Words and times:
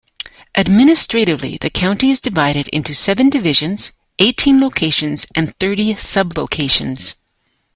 Administratively, 0.57 1.59
the 1.61 1.69
county 1.69 2.09
is 2.09 2.19
divided 2.19 2.67
into 2.69 2.91
seven 2.91 3.29
divisions, 3.29 3.91
eighteen 4.17 4.59
locations 4.59 5.27
and 5.35 5.53
thirty 5.59 5.95
sub-locations. 5.95 7.13